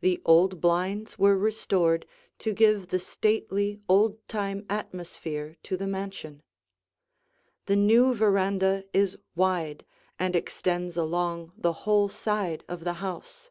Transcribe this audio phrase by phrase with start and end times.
[0.00, 2.06] The old blinds were restored,
[2.38, 6.42] to give the stately, old time atmosphere to the mansion.
[7.66, 9.84] The new veranda is wide
[10.18, 13.50] and extends along the whole side of the house.